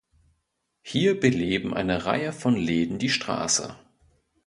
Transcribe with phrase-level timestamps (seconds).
[0.81, 3.75] Hier beleben eine Reihe von Läden die Straße.